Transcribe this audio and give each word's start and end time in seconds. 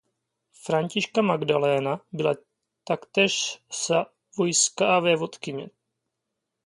Františka 0.63 1.21
Magdaléna 1.21 2.01
byla 2.11 2.33
taktéž 2.83 3.59
savojská 3.71 4.99
vévodkyně. 4.99 5.69